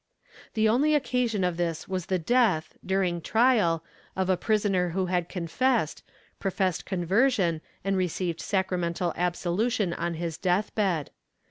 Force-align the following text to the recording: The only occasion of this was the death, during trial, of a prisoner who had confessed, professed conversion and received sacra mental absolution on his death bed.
The 0.55 0.67
only 0.67 0.95
occasion 0.95 1.43
of 1.43 1.57
this 1.57 1.87
was 1.87 2.07
the 2.07 2.17
death, 2.17 2.73
during 2.83 3.21
trial, 3.21 3.83
of 4.15 4.31
a 4.31 4.35
prisoner 4.35 4.89
who 4.97 5.05
had 5.05 5.29
confessed, 5.29 6.01
professed 6.39 6.87
conversion 6.87 7.61
and 7.83 7.95
received 7.95 8.41
sacra 8.41 8.79
mental 8.79 9.13
absolution 9.15 9.93
on 9.93 10.15
his 10.15 10.39
death 10.39 10.73
bed. 10.73 11.11